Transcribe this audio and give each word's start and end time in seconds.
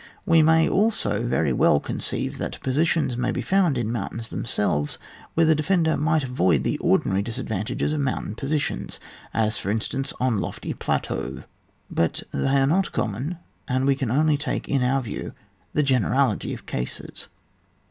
We 0.25 0.41
may 0.41 0.67
also 0.67 1.23
very 1.27 1.53
well 1.53 1.79
conceive 1.79 2.39
that 2.39 2.59
positions 2.63 3.15
may 3.15 3.29
be 3.31 3.43
found 3.43 3.77
in 3.77 3.91
mountains 3.91 4.29
themselves 4.29 4.97
where 5.35 5.45
the 5.45 5.53
defender 5.53 5.95
might 5.95 6.23
avoid 6.23 6.63
the 6.63 6.79
ordi 6.79 7.05
nary 7.05 7.21
disadvantages 7.21 7.93
of 7.93 8.01
moimtain 8.01 8.35
positions, 8.35 8.99
as, 9.31 9.59
for 9.59 9.69
instance, 9.69 10.11
on 10.19 10.41
lofty 10.41 10.73
plateaux; 10.73 11.43
but 11.91 12.23
tliey 12.33 12.63
are 12.63 12.65
not 12.65 12.91
common, 12.91 13.37
and 13.67 13.85
we 13.85 13.93
can 13.93 14.09
only 14.09 14.37
take 14.37 14.67
into 14.67 14.87
our 14.87 15.03
view 15.03 15.33
the 15.73 15.83
generality 15.83 16.51
of 16.51 16.65
cases. 16.65 17.27